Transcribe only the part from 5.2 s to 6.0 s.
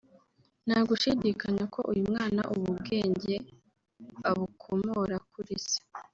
kuri se